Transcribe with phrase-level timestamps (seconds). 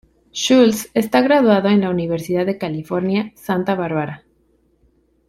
[0.33, 4.23] Schulz está graduado en la Universidad de California, Santa Barbara.